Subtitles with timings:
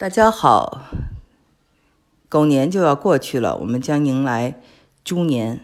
[0.00, 0.86] 大家好，
[2.30, 4.58] 狗年就要过去了，我们将迎来
[5.04, 5.60] 猪年。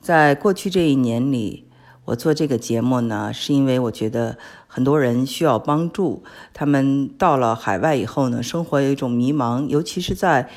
[0.00, 1.68] 在过去这一年里，
[2.06, 4.36] 我做这个节目呢，是因为我觉得
[4.66, 6.24] 很多人需要帮助。
[6.52, 10.50] 他们到了海外以后呢，生活有一种迷茫，尤其是在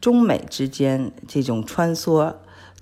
[0.00, 2.32] 中美之间这种穿梭，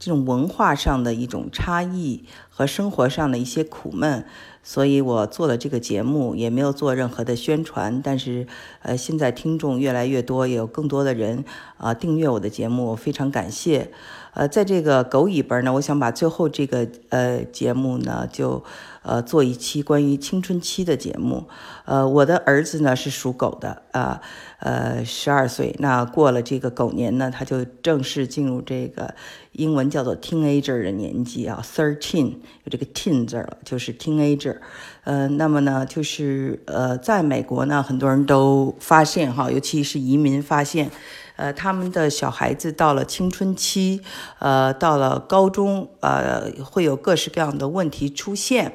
[0.00, 4.24] 这种文化上的一种差异和生活上的一些苦闷。
[4.62, 8.46] 所以我做了这个节目，也没有做任何的宣传，但是，
[8.82, 11.44] 呃，现在听众越来越多，也有更多的人
[11.78, 13.90] 啊订阅我的节目，非常感谢。
[14.34, 18.62] 呃，在这个狗尾巴呢，我想把最后这个呃节目呢，就
[19.02, 21.48] 呃做一期关于青春期的节目。
[21.84, 24.20] 呃，我的儿子呢是属狗的啊，
[24.60, 25.74] 呃，十二岁。
[25.78, 29.14] 那过了这个狗年呢，他就正式进入这个
[29.52, 32.26] 英文叫做 teenager 的年纪啊，thirteen
[32.64, 34.58] 有这个 teen 字了，就是 teenager。
[35.04, 40.90] 呃，那么呢，就是呃，在美国呢，很多人都发现哈，尤其是移民发现。
[41.36, 44.02] 呃，他们的小孩子到了青春期，
[44.40, 48.74] 呃，到了高中，呃，会有各式各样的问题出现。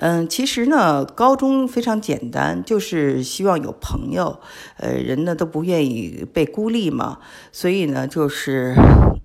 [0.00, 4.38] 嗯，其实呢，高中非常简单，就是希望有朋友。
[4.76, 7.18] 呃，人呢都不愿意被孤立嘛，
[7.50, 8.76] 所以呢，就是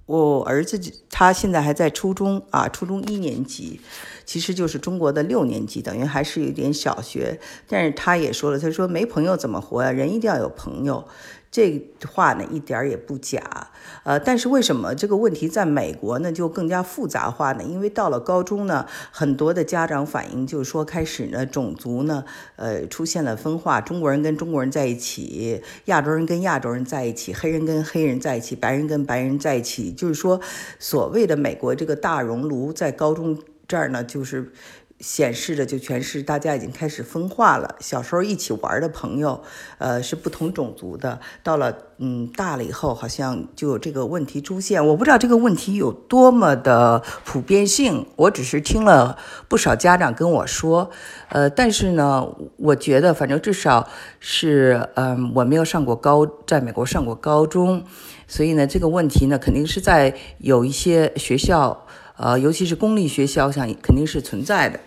[0.08, 3.80] 我儿子他现在还在初中啊，初中一年级，
[4.26, 7.40] 其实就是中国的六年级，等于还是有点小学。
[7.68, 9.92] 但是他也说了，他说没朋友怎么活呀？
[9.92, 11.08] 人一定要有朋友。
[11.54, 11.80] 这
[12.12, 13.70] 话呢一点儿也不假，
[14.04, 17.64] 呃，但是为什么这个问题在美国呢就更加复杂化呢？
[17.64, 30.42] 因为到了高中呢，很多的家长反映就是说，开始呢种族呢，呃，出现了分化，中国人跟中国人在一起，亚洲人跟亚洲人在一起，黑人跟黑人在一起，白人跟白人在一起，就是说，
[30.80, 34.52] 所谓的美国这个大熔炉在高中这儿呢，就是。
[35.00, 37.76] 显示的就全是大家已经开始分化了。
[37.80, 39.44] 小时候一起玩的朋友，
[39.78, 41.20] 呃，是不同种族的。
[41.44, 44.86] 到了嗯大了以后，好像就有这个问题出现。
[44.88, 49.18] 我不知道这个问题有多么的普遍性，我只是听了
[49.50, 50.90] 不少家长跟我说，
[51.30, 52.26] 呃，但是呢，
[52.56, 53.90] 我觉得反正至少
[54.22, 57.84] 是，嗯，我没有上过高，在美国上过高中，
[58.26, 61.86] 所以呢，这个问题呢，肯定是在有一些学校，
[62.16, 64.80] 呃，尤其是公立学校上，肯定是存在的。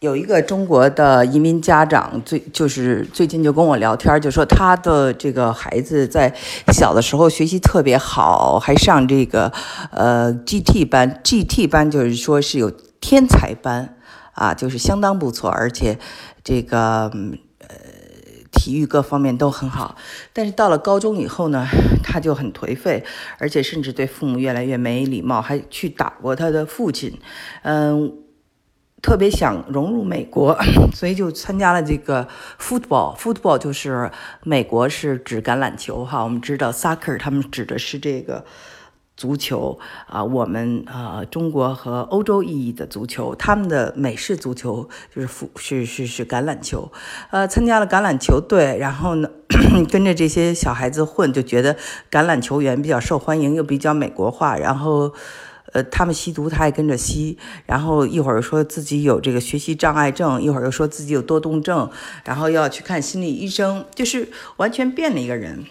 [0.00, 6.34] 有一个中国的移民家长，最就是最近就跟我聊天，就说他的这个孩子在
[6.72, 9.52] 小的时候学习特别好，还上这个
[9.90, 13.94] 呃 GT 班，GT 班就是说是有天才班
[14.32, 15.98] 啊，就是相当不错，而且
[16.42, 17.10] 这个
[17.58, 17.68] 呃
[18.50, 19.96] 体育各方面都很好。
[20.32, 21.66] 但是到了高中以后呢，
[22.02, 23.04] 他就很颓废，
[23.36, 27.18] 而且甚至对父母越来越没礼貌，还去打过他的父亲，
[27.64, 28.10] 嗯。
[29.02, 30.56] 特别想融入美国，
[30.92, 32.28] 所以就参加了这个
[32.60, 33.16] football。
[33.16, 34.10] football 就是
[34.44, 38.44] 美国是指橄榄球哈，我们知道 soccer 他们指的是这个
[39.16, 40.22] 足球啊。
[40.22, 46.92] 我们啊，中国和欧洲意义的足球，他们的美式足球就是是是是橄榄球。
[47.30, 49.30] 呃，参加了橄榄球队，然后呢，
[49.90, 51.74] 跟着这些小孩子混，就觉得
[52.10, 55.14] 橄榄球员比较受欢迎，又比较美国化，然后。
[55.72, 61.90] 呃，他们吸毒，他也跟着吸，然后一会儿说自己有这个学习障碍症，一会儿又说自己有多动症，
[62.24, 65.64] 然后要去看心理医生，就是完全变了一个人。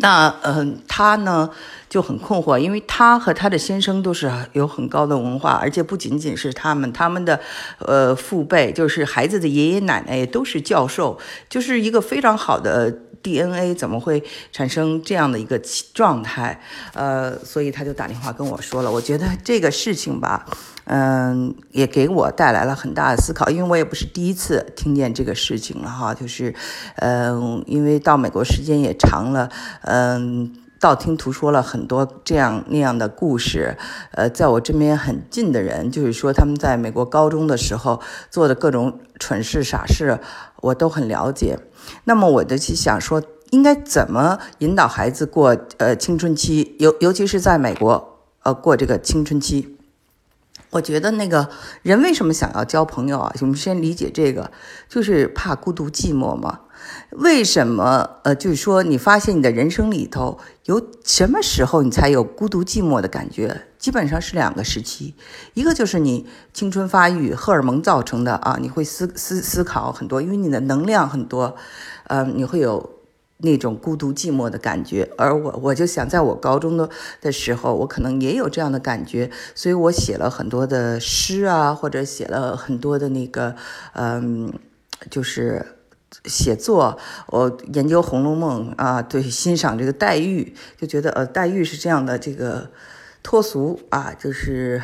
[0.00, 1.50] 那嗯，他呢
[1.88, 7.40] 就很困惑，因为他和他的先生都是有很高的文化，而且不仅仅是他们，他们的
[7.78, 12.94] 呃父辈，就是孩子的爷爷奶奶也都是教授，就是一个非常好的。
[13.20, 14.22] DNA 怎么会
[14.52, 15.60] 产生这样的一个
[15.92, 16.58] 状态？
[16.94, 18.90] 呃，所以他就打电话跟我说了。
[18.90, 20.46] 我觉得这个事情吧，
[20.90, 26.14] 嗯，也给我带来了很大的思考，因为我也不是第一次听见这个事情了哈。
[26.14, 26.54] 就是，
[26.96, 29.50] 嗯，因为到美国时间也长了，
[29.82, 30.50] 嗯，
[30.80, 33.76] 道听途说了很多这样那样的故事。
[34.12, 38.00] 呃，在我身边很近的人，就是说他们在美国高中的时候
[38.30, 40.18] 做的各种蠢事傻事，
[40.62, 41.58] 我都很了解。
[42.04, 49.77] 那么我就去想说，应该怎么引导孩子过呃青春期，尤尤其是在美国，呃过这个青春期。
[50.70, 51.48] 我觉得那个
[51.82, 53.34] 人为什么想要交朋友啊？
[53.40, 54.50] 我们先理解这个，
[54.88, 56.60] 就是怕孤独寂寞嘛。
[57.10, 58.08] 为什么？
[58.22, 63.62] 呃，就是说你发现你的人生里头有什么时候你才有孤独寂寞的感觉？
[63.78, 65.14] 基本上是两个时期，
[65.54, 71.56] 一个就是你青春发育，荷尔蒙造成的啊，你会思思思考很多，因为你的能量很多，
[72.04, 72.97] 呃，你会有
[73.38, 75.10] 那种孤独寂寞的感觉。
[75.16, 76.88] 而我我就想，在我高中的
[77.20, 83.54] 的时候，我可能也有这样的感觉，所以我写了很多的诗啊，或者写了很多的那个，
[83.94, 84.52] 嗯，
[85.10, 85.64] 就是
[86.24, 86.98] 写作，
[87.28, 92.70] 我研究《红楼梦》啊，对，欣赏这个黛玉，就觉得呃，黛玉是这样的这个
[93.22, 94.82] 脱俗啊，就是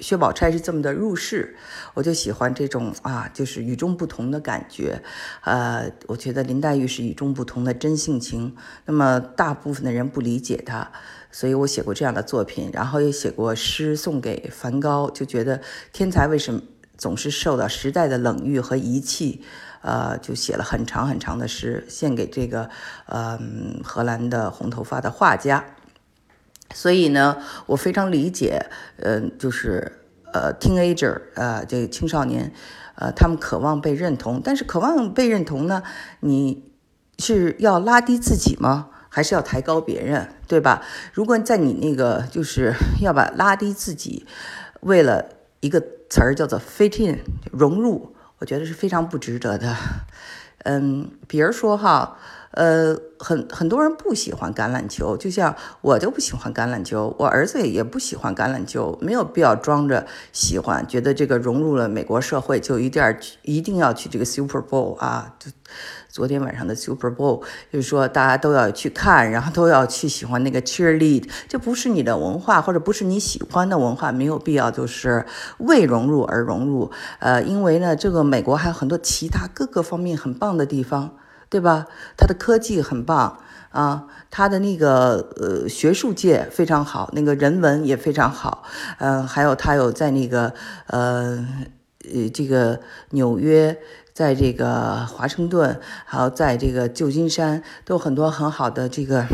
[0.00, 1.56] 薛宝钗是这么的入世，
[1.94, 5.02] 我就喜欢这种啊，就是与众不同的感觉。
[5.42, 8.56] 呃，我觉得林黛玉是与众不同的真性情，
[8.86, 10.90] 那么大部分的人不理解她，
[11.30, 15.60] 所以我写过这样的作品，然后也写过诗送给梵高，就觉得
[15.92, 16.60] 天才为什么
[16.96, 19.42] 总是受到时代的冷遇和遗弃？
[19.82, 22.68] 呃，就写了很长很长的诗，献给这个
[23.06, 23.40] 呃
[23.82, 25.64] 荷兰的红头发的画家。
[26.74, 27.36] 所以呢，
[27.66, 28.66] 我非常理解，
[28.98, 30.00] 嗯，就是
[30.32, 32.52] 呃，teenager，呃，这青少年，
[32.94, 35.82] 呃，他们渴望被认同，但是渴望被认同呢，
[36.20, 36.70] 你
[37.18, 38.88] 是要拉低自己吗？
[39.08, 40.82] 还是要抬高别人，对吧？
[41.12, 44.24] 如果在你那个就是要把拉低自己，
[44.82, 45.26] 为了
[45.58, 47.18] 一个词儿叫做 fit in，
[47.50, 48.14] 融入。
[48.38, 49.76] 我觉得是非常不值得的，
[50.62, 52.16] 嗯，比如说哈，
[52.52, 63.02] 呃，很很多人不喜欢橄榄球，就像我就不喜欢橄榄球，我儿子也不喜欢橄榄球，没有必要装着喜欢，觉得这个融入了美国社会就一定
[63.42, 65.50] 一定要去这个 Super Bowl 啊，就。
[66.12, 75.24] 昨天晚上的 Super Bowl 就是说大家都要去看，然后都要去喜欢那个 cheerlead，这不是你的文化或者不是你喜欢的文化，没有必要就是
[75.58, 76.90] 为融入而融入。
[77.20, 81.14] 呃，因为呢，这个美国还有很多其他各个方面很棒的地方，
[81.50, 81.86] 对吧？
[82.16, 83.38] 它的科技很棒
[83.70, 88.62] 啊，它的那个呃学术界非常好，那个人文也非常好。
[88.98, 90.54] 嗯，还有它有在那个
[90.86, 91.46] 呃
[92.04, 92.80] 呃这个
[93.10, 93.76] 纽约。
[94.12, 99.24] 在这个华盛顿，还有在这个旧金山，都有很多很好的这个。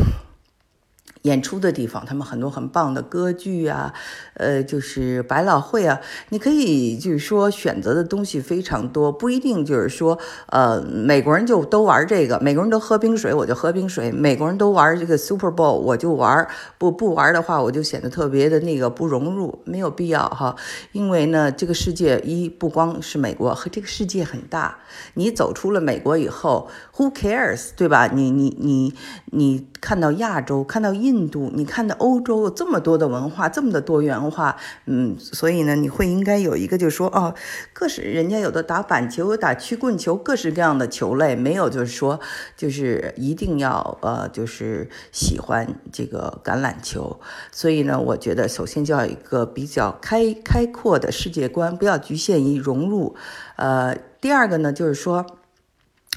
[1.27, 3.93] 演出的地方，他们很多很棒的歌剧啊，
[4.35, 16.47] 呃，就是百老汇啊，你可以就是说选择的东西非常多，不一定就是说，呃，美国人就都玩这个，美国人都喝冰水，我就喝冰水；美国人都玩这个 Super Bowl，我就玩，
[16.77, 20.55] 不不玩的话，我就显得特别的那个不融入，没有必要哈。
[20.93, 24.79] 因为呢，这个世界一不光是美国，和这个世界很大，
[25.15, 28.07] 你走出了美国以后，Who cares，对吧？
[28.13, 28.93] 你你你
[29.25, 31.16] 你看到亚洲，看到印。
[31.17, 34.55] 印度，你看到欧洲有这么多的文化，这么的多元化，
[34.85, 37.33] 嗯，所以呢，你会应该有一个，就是说，哦，
[37.73, 42.19] 各式人家有的打板球，有打曲棍球，各式各样的球类，没有就是说，
[42.55, 47.19] 就是一定要呃，就是喜欢这个橄榄球。
[47.51, 53.15] 所以呢，我觉得首先就要一个比较开开阔的世界观，不要局限于融入。
[53.55, 55.25] 呃，第二个呢，就是说。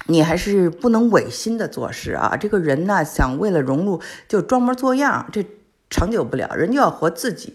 [0.07, 2.37] 你还是不能违心的做事啊！
[2.37, 5.45] 这个人呢，想为了融入就装模作样，这
[5.89, 6.55] 长久不了。
[6.57, 7.55] 人就要活自己。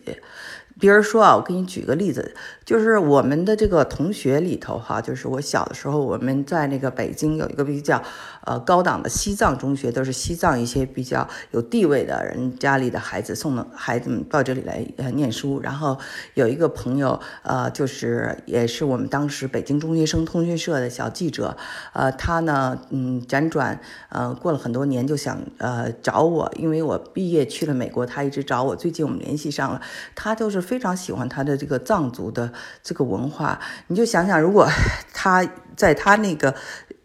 [0.77, 2.35] 比如说啊，我给你举个例子，
[2.65, 8.03] 就是我们的这个同学里头哈，就是我小的时候，我们在那个北京有一个比较
[8.43, 15.61] 呃高档的西藏中学，都是西藏一些比较有地位的人家里的孩子送的孩子们到这里来呃念书。
[15.61, 15.97] 然后
[16.33, 21.55] 有一个朋友呃，就是也是我们当时北京中学生通讯社的小记者，
[21.93, 23.79] 呃，他呢嗯辗转
[24.09, 29.79] 呃过了很多年就想呃找我，因为我毕业去了美国，他一直找我，最近我们联系上了，
[30.13, 30.64] 他就是。
[30.65, 32.51] 非常喜欢他的这个藏族的
[32.81, 34.67] 这个文化，你就想想，如果
[35.13, 35.47] 他
[35.77, 36.55] 在他那个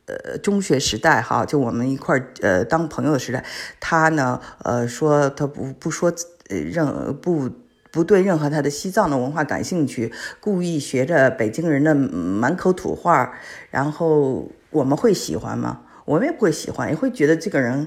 [0.06, 3.44] 呃中学时代哈，就我们一块儿呃当朋友的时代，
[3.78, 6.10] 他呢呃说他不不说
[6.48, 7.50] 呃任不
[7.92, 13.32] 不对任何他的西藏的文化感兴趣，故意学着北京人的满口土话，
[13.70, 15.82] 然后我们会喜欢吗？
[16.06, 17.86] 我们也不会喜欢，也会觉得这个人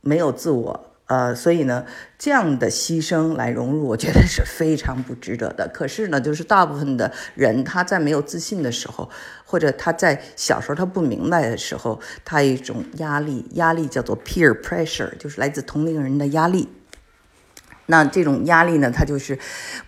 [0.00, 0.91] 没有自我。
[1.12, 1.84] 呃，所以呢，
[2.18, 5.68] 这样的牺牲来融入，我觉得是非常不值得的。
[5.68, 9.10] 可是呢，就是大部分的人他在没有自信的时候，
[9.44, 16.66] 或者他在小时候他不明白的时候，他一种压力，压力叫做 peer pressure，就是来自同龄人的压力。
[17.86, 19.38] 那这种压力呢，它就是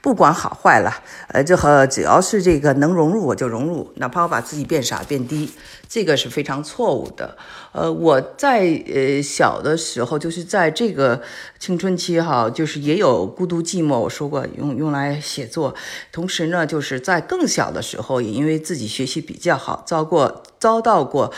[0.00, 0.92] 不管好坏了，
[1.28, 5.50] 呃，就和只要是这个能融入我就融入，哪怕我把自己变傻变低，
[5.88, 7.36] 这个是非常错误的。
[7.72, 8.60] 呃，我在
[8.92, 11.22] 呃小的时候，就是在这个
[11.58, 15.74] 青春期哈，就是也有孤独寂寞，我说过用用来写作。
[16.12, 21.32] 同时呢，就是在更小的时候，也因为自己学习比较好，遭过遭到过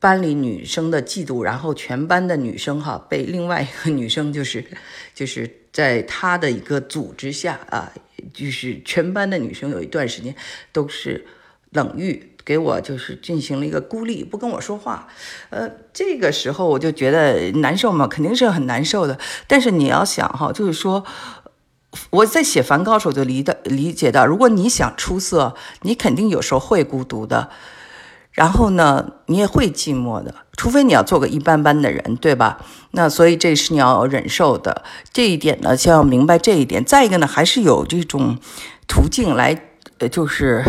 [0.00, 4.64] 班里女生的嫉妒，然后全班的女生哈被另外一个女生就是
[5.14, 5.63] 就是。
[5.74, 7.92] 在他的一个组织下啊，
[8.32, 10.32] 就是全班的女生有一段时间
[10.70, 11.26] 都是
[11.70, 15.08] 冷遇，给我就是进行了一个孤立，不跟我说话。
[15.50, 19.18] 呃，这个时候我就觉得难受嘛，肯定是很难受的。
[19.48, 21.04] 但是你要想哈，就是说
[22.10, 27.50] 我在写梵高时候就理的理解到，如果你想出色，你肯定有时候会孤独的。
[28.34, 32.58] 然后呢，你也会寂寞的，除非你要做个一般般的人，对吧？
[32.90, 36.84] 那所以这是你要忍受的这一点呢，先要明白这一点。
[36.84, 38.36] 再一个呢，还是有这种
[38.88, 39.58] 途径来，
[39.98, 40.62] 呃，就是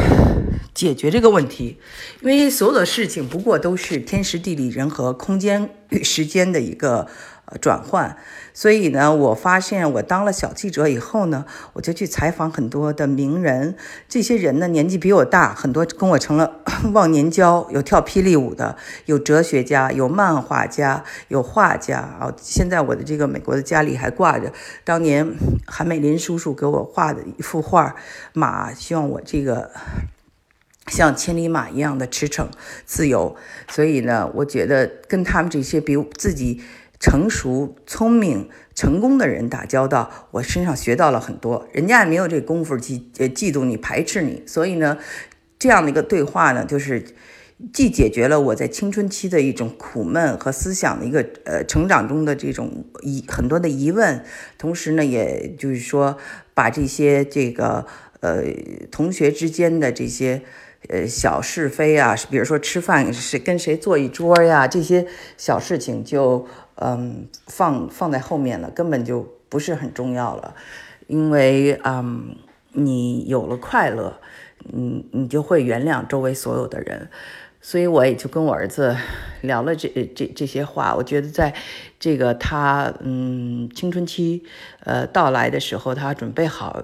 [0.74, 1.80] 解决这个问题，
[2.22, 7.08] 因为所有的事情不过都是天时地利人和、空间与时间的一个。
[7.48, 8.18] 呃，转换，
[8.56, 13.76] 所以呢，我发现我当了小记者以后呢，我就去采访很多的名人，
[14.10, 16.62] 这些人呢年纪比我大，很多跟我成了
[16.92, 18.76] 忘年交，有跳霹雳舞的，
[19.06, 22.34] 有哲学家，有漫画家，有画家啊。
[22.42, 24.52] 现在我的这个美国的家里还挂着
[24.84, 25.36] 当年
[25.68, 27.96] 韩美林叔叔给我画的一幅画，
[28.34, 29.70] 马，希望我这个
[30.92, 32.48] 像千里马一样的驰骋
[32.88, 33.36] 自由。
[33.70, 36.64] 所以呢，我觉得跟他们这些比自己。
[37.00, 41.68] 成熟、聪明、成功的人打交道，我身上学到了很多。
[41.74, 44.98] 人家也没有这功夫嫉呃嫉妒你、排斥你，所以呢，
[45.60, 47.04] 这样的一个对话呢，就是
[47.74, 54.24] 既解决了我在青春期的一种苦闷和思想的一个呃成长中的这种疑很多的疑问，
[54.58, 56.18] 同时呢，也就是说
[56.54, 57.86] 把这些这个
[58.22, 58.44] 呃
[58.90, 60.42] 同学之间的这些
[60.90, 65.06] 呃小是非啊，比如说吃饭是跟谁坐一桌呀，这些
[65.38, 66.48] 小事情就。
[66.76, 70.56] 嗯，放放在后面了，根本就不是很重要了，
[71.08, 72.36] 因为嗯，
[72.74, 74.20] 你有了快乐，
[74.60, 77.10] 你你就会原谅周围所有的人，
[77.62, 78.96] 所以我也就跟我儿子
[79.42, 80.94] 聊了这这这些话。
[80.96, 81.54] 我觉得在
[82.00, 84.44] 这个他嗯青春期
[84.84, 86.84] 呃到来的时候，他准备好，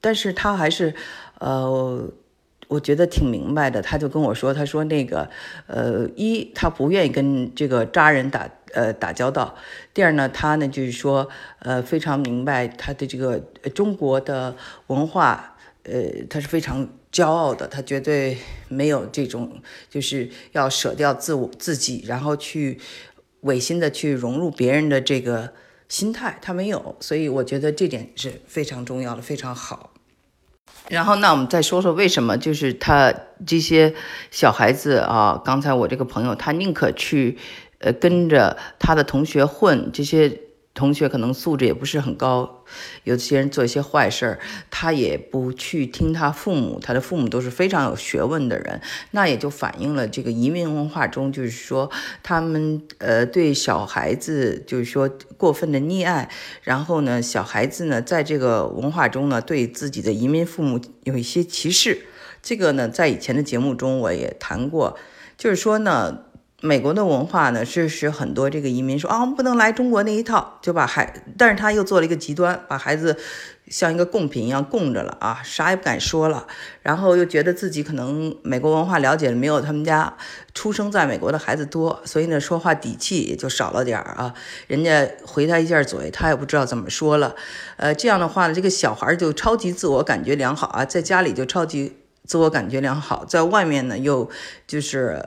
[0.00, 0.94] 但是他还是
[1.38, 2.10] 呃。
[2.68, 5.30] 我觉得挺明白的，他就跟我说，他说那个，
[5.68, 9.54] 呃，一他不愿意跟这个渣人打，呃，打交道。
[9.94, 11.28] 第二呢，他呢就是说，
[11.60, 13.38] 呃，非常明白他的这个
[13.74, 14.56] 中国的
[14.88, 22.78] 文化，呃，他是非常骄傲的，他绝对没有这种就是要舍掉自我自己，然后去
[23.40, 25.52] 违心的去融入别人的这个
[25.88, 26.96] 心态，他没有。
[27.00, 29.90] 所以我觉得这点是非常重要的，非常好。
[30.88, 33.12] 然后，那我们再说说为什么，就是他
[33.46, 33.94] 这些
[34.30, 37.36] 小孩子啊，刚才我这个朋友，他宁可去，
[37.78, 40.40] 呃，跟着他的同学混这些。
[40.74, 42.62] 同学可能素质也不是很高，
[43.02, 44.38] 有些人做一些坏事儿，
[44.70, 48.80] 他也不去听他父母，他的父母都是非常有学问的人，
[49.10, 51.90] 那也就反映了这个移民文化中，就是说
[52.22, 56.30] 他们呃对小孩子就是说过分的溺爱，
[56.62, 62.02] 然后呢，小孩子呢在这个文化中呢对自己的移民父母有一些歧视，
[62.40, 64.96] 这个呢在以前的节目中我也谈过，
[65.36, 66.27] 就是说呢。
[66.60, 73.16] 美国的文化呢，是使很多这个移民说啊，我们不能来中国那一套，就把孩，但是他又做了一个极端，把孩子
[73.68, 76.48] 像一个贡品一样供着了啊，啥也不敢说了，
[76.82, 80.16] 然后又觉得自己可能美国文化了解的没有他们家
[80.52, 84.34] 出生在美国的孩子多，所以呢，说话底气也就少了点儿啊，
[84.66, 87.36] 人家回他一下嘴，他也不知道怎么说了，
[87.76, 94.28] 呃，这样的话呢，这个小孩就超级自我感觉良好啊，在家里就超级自我感觉良好，在外面呢又
[94.66, 95.22] 就是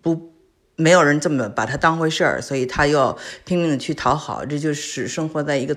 [0.00, 0.35] 不。
[0.76, 5.76] 没有人这么把他当回事儿，所以他又要拼命的去讨好，这就是生活在一个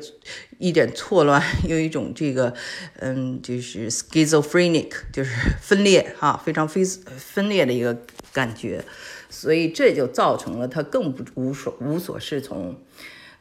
[0.57, 2.53] 一点错乱， 有一种这个，
[2.99, 7.97] 嗯，就是 schizophrenic，就是分裂哈，非常非分裂的一个
[8.33, 8.83] 感觉，
[9.29, 12.77] 所以这就造成了他更不无所无所适从。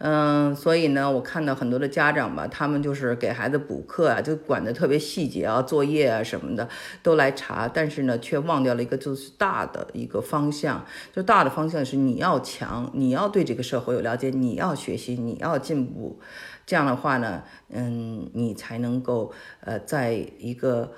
[0.01, 6.69] 嗯，所以呢，我看到很多的家长吧，他们就是给孩子补课啊，就管的特别细节啊，作业啊什么的
[7.03, 16.21] 都来查，但是呢，却忘掉了一个就是大的一个方向，就大的方向是你要强，你要对这个社会有了解，你要学习，你要进步，
[16.65, 20.93] 这样的话呢，嗯，你才能够呃，在一个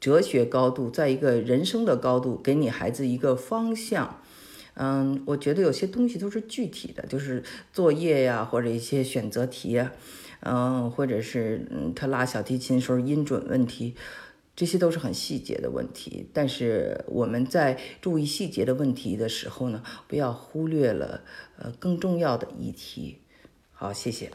[0.00, 4.22] 哲学高度，在一个人生的高度，给你孩子一个方向。
[4.80, 7.42] 嗯，我觉得有些东西都是具体的，就是
[7.72, 9.92] 作业呀，或者一些选择题呀，
[10.40, 13.96] 嗯，或者是嗯，他拉小提琴时候音准问题，
[14.54, 16.28] 这些都是很细节的问题。
[16.32, 21.22] 但是我们在注意细节的问题的时候呢，不要忽略了
[21.58, 23.18] 呃更重要的议题。
[23.72, 24.30] 好，谢谢。